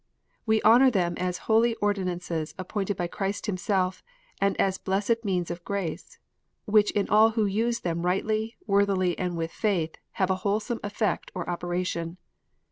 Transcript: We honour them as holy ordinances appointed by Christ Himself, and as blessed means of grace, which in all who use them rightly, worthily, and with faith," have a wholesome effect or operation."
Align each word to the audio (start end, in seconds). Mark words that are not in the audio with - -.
We 0.47 0.63
honour 0.63 0.89
them 0.89 1.13
as 1.17 1.37
holy 1.45 1.75
ordinances 1.75 2.55
appointed 2.57 2.97
by 2.97 3.05
Christ 3.05 3.45
Himself, 3.45 4.01
and 4.41 4.59
as 4.59 4.79
blessed 4.79 5.23
means 5.23 5.51
of 5.51 5.63
grace, 5.63 6.17
which 6.65 6.89
in 6.93 7.07
all 7.07 7.29
who 7.29 7.45
use 7.45 7.81
them 7.81 8.03
rightly, 8.03 8.57
worthily, 8.65 9.15
and 9.19 9.37
with 9.37 9.51
faith," 9.51 9.97
have 10.13 10.31
a 10.31 10.37
wholesome 10.41 10.79
effect 10.83 11.29
or 11.35 11.47
operation." 11.47 12.17